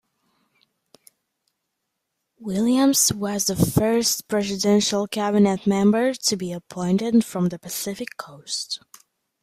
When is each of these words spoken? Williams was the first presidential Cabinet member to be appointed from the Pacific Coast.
Williams 2.39 3.13
was 3.13 3.45
the 3.45 3.55
first 3.55 4.27
presidential 4.27 5.05
Cabinet 5.05 5.67
member 5.67 6.15
to 6.15 6.35
be 6.35 6.51
appointed 6.51 7.23
from 7.23 7.49
the 7.49 7.59
Pacific 7.59 8.17
Coast. 8.17 8.79